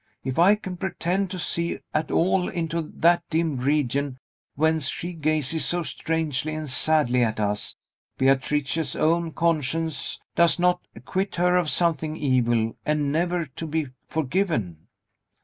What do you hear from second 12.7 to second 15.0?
and never to be forgiven!"